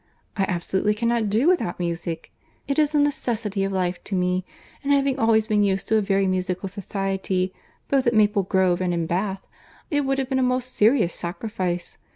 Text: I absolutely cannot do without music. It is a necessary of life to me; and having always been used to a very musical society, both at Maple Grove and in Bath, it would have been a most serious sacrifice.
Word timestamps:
I 0.35 0.45
absolutely 0.47 0.95
cannot 0.95 1.29
do 1.29 1.47
without 1.47 1.77
music. 1.79 2.31
It 2.67 2.79
is 2.79 2.95
a 2.95 2.99
necessary 2.99 3.63
of 3.63 3.71
life 3.71 4.03
to 4.05 4.15
me; 4.15 4.43
and 4.81 4.91
having 4.91 5.19
always 5.19 5.45
been 5.45 5.63
used 5.63 5.87
to 5.89 5.97
a 5.97 6.01
very 6.01 6.25
musical 6.25 6.67
society, 6.69 7.53
both 7.87 8.07
at 8.07 8.15
Maple 8.15 8.41
Grove 8.41 8.81
and 8.81 8.95
in 8.95 9.05
Bath, 9.05 9.45
it 9.91 10.01
would 10.01 10.17
have 10.17 10.27
been 10.29 10.39
a 10.39 10.41
most 10.41 10.73
serious 10.73 11.13
sacrifice. 11.13 11.99